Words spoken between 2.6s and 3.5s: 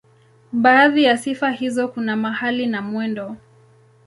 na mwendo.